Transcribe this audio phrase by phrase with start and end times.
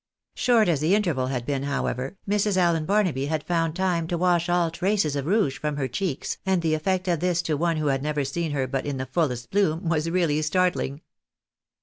[0.33, 2.57] Short as the interval had been, however, Mrs.
[2.57, 6.63] Allen Barnaby had found time to wash all traces of rouge from her cheeks, and
[6.63, 9.51] the effect of this to one who had never seen her but in the fullest
[9.51, 11.01] bloom, was really startling.